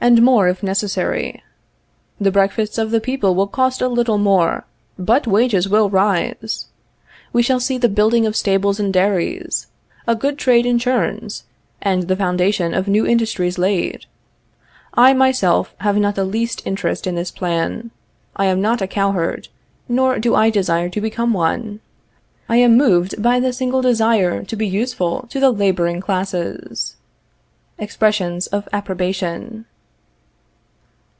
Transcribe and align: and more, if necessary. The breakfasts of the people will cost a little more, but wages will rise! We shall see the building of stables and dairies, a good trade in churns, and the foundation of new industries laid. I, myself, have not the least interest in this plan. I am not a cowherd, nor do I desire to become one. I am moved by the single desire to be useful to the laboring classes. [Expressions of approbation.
and 0.00 0.22
more, 0.22 0.46
if 0.48 0.62
necessary. 0.62 1.42
The 2.20 2.30
breakfasts 2.30 2.78
of 2.78 2.92
the 2.92 3.00
people 3.00 3.34
will 3.34 3.48
cost 3.48 3.82
a 3.82 3.88
little 3.88 4.16
more, 4.16 4.64
but 4.96 5.26
wages 5.26 5.68
will 5.68 5.90
rise! 5.90 6.66
We 7.32 7.42
shall 7.42 7.58
see 7.58 7.78
the 7.78 7.88
building 7.88 8.24
of 8.24 8.36
stables 8.36 8.78
and 8.78 8.92
dairies, 8.92 9.66
a 10.06 10.14
good 10.14 10.38
trade 10.38 10.64
in 10.64 10.78
churns, 10.78 11.44
and 11.82 12.04
the 12.04 12.14
foundation 12.16 12.74
of 12.74 12.86
new 12.86 13.04
industries 13.08 13.58
laid. 13.58 14.06
I, 14.94 15.14
myself, 15.14 15.74
have 15.80 15.96
not 15.98 16.14
the 16.14 16.24
least 16.24 16.62
interest 16.64 17.04
in 17.04 17.16
this 17.16 17.32
plan. 17.32 17.90
I 18.36 18.44
am 18.46 18.60
not 18.62 18.80
a 18.80 18.86
cowherd, 18.86 19.48
nor 19.88 20.20
do 20.20 20.36
I 20.36 20.48
desire 20.48 20.88
to 20.88 21.00
become 21.00 21.32
one. 21.32 21.80
I 22.48 22.58
am 22.58 22.76
moved 22.76 23.20
by 23.20 23.40
the 23.40 23.52
single 23.52 23.82
desire 23.82 24.44
to 24.44 24.56
be 24.56 24.66
useful 24.68 25.26
to 25.30 25.40
the 25.40 25.50
laboring 25.50 26.00
classes. 26.00 26.94
[Expressions 27.80 28.46
of 28.46 28.68
approbation. 28.72 29.66